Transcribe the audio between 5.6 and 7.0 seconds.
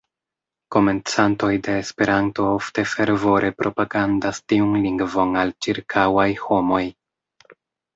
ĉirkaŭaj homoj.